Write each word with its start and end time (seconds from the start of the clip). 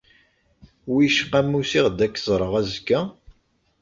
Wicqa 0.93 1.39
ma 1.43 1.55
usiɣ-d 1.59 1.99
ad 2.05 2.11
k-ẓreɣ 2.13 2.53
azekka? 2.59 2.99